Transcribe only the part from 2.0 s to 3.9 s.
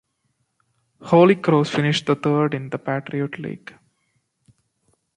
third in the Patriot League.